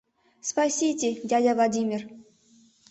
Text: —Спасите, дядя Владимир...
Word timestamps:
—Спасите, 0.49 1.09
дядя 1.29 1.53
Владимир... 1.55 2.01